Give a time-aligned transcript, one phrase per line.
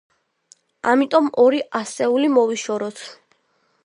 [0.93, 3.05] ამიტომ ორი ასეული მოვიშოროთ.